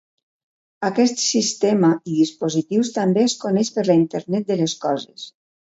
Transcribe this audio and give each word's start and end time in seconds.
Aquest 0.87 1.21
sistema 1.25 1.91
i 2.13 2.15
dispositius 2.23 2.93
també 2.99 3.27
es 3.29 3.39
coneix 3.47 3.73
per 3.79 3.89
la 3.93 4.01
internet 4.05 4.51
de 4.53 4.63
les 4.65 4.79
coses. 4.89 5.33